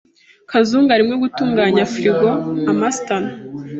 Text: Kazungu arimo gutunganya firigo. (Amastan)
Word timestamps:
Kazungu 0.51 0.89
arimo 0.95 1.13
gutunganya 1.23 1.83
firigo. 1.93 2.29
(Amastan) 2.71 3.23